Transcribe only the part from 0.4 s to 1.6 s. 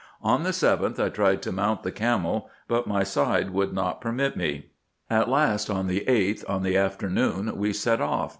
the 7th, I tried to